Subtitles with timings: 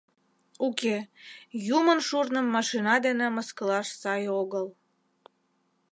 [0.67, 0.95] Уке,
[1.77, 4.67] юмын шурным машина дене мыскылаш сай огыл.